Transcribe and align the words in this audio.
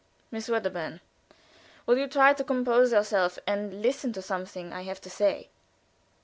"Miss 0.31 0.49
Wedderburn, 0.49 0.99
will 1.85 1.95
you 1.99 2.07
try 2.07 2.33
to 2.33 2.43
compose 2.43 2.91
yourself, 2.91 3.37
and 3.45 3.83
listen 3.83 4.11
to 4.13 4.21
something 4.23 4.73
I 4.73 4.81
have 4.81 4.99
to 5.01 5.11
say?" 5.11 5.49